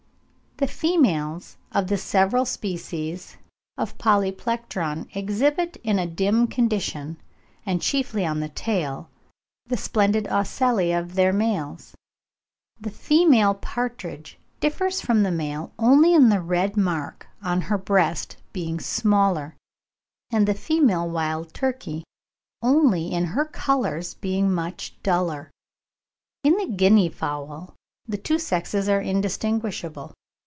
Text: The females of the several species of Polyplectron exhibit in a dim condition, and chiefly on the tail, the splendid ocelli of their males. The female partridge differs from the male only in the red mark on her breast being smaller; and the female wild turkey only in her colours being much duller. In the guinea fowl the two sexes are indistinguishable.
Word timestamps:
The 0.57 0.67
females 0.67 1.57
of 1.71 1.87
the 1.87 1.97
several 1.97 2.45
species 2.45 3.35
of 3.79 3.97
Polyplectron 3.97 5.07
exhibit 5.15 5.77
in 5.83 5.97
a 5.97 6.05
dim 6.05 6.45
condition, 6.45 7.17
and 7.65 7.81
chiefly 7.81 8.27
on 8.27 8.41
the 8.41 8.49
tail, 8.49 9.09
the 9.65 9.75
splendid 9.75 10.27
ocelli 10.27 10.91
of 10.93 11.15
their 11.15 11.33
males. 11.33 11.95
The 12.79 12.91
female 12.91 13.55
partridge 13.55 14.37
differs 14.59 15.01
from 15.01 15.23
the 15.23 15.31
male 15.31 15.71
only 15.79 16.13
in 16.13 16.29
the 16.29 16.41
red 16.41 16.77
mark 16.77 17.25
on 17.41 17.61
her 17.61 17.77
breast 17.79 18.37
being 18.53 18.79
smaller; 18.79 19.55
and 20.29 20.47
the 20.47 20.53
female 20.53 21.09
wild 21.09 21.55
turkey 21.55 22.03
only 22.61 23.11
in 23.11 23.25
her 23.33 23.45
colours 23.45 24.13
being 24.13 24.51
much 24.53 24.95
duller. 25.01 25.49
In 26.43 26.55
the 26.57 26.67
guinea 26.67 27.09
fowl 27.09 27.73
the 28.07 28.17
two 28.17 28.37
sexes 28.37 28.87
are 28.87 29.01
indistinguishable. 29.01 30.13